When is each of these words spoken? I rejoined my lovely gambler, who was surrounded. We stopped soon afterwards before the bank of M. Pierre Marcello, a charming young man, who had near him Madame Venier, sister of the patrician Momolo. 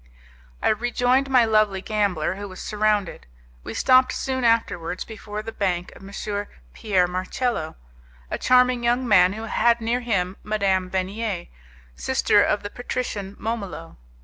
I 0.63 0.69
rejoined 0.69 1.29
my 1.29 1.45
lovely 1.45 1.79
gambler, 1.79 2.33
who 2.33 2.47
was 2.49 2.59
surrounded. 2.59 3.27
We 3.63 3.75
stopped 3.75 4.13
soon 4.13 4.43
afterwards 4.43 5.05
before 5.05 5.43
the 5.43 5.51
bank 5.51 5.93
of 5.95 6.01
M. 6.01 6.11
Pierre 6.73 7.07
Marcello, 7.07 7.75
a 8.31 8.39
charming 8.39 8.83
young 8.83 9.07
man, 9.07 9.33
who 9.33 9.43
had 9.43 9.79
near 9.79 9.99
him 9.99 10.37
Madame 10.41 10.89
Venier, 10.89 11.49
sister 11.95 12.41
of 12.41 12.63
the 12.63 12.71
patrician 12.71 13.35
Momolo. 13.39 13.97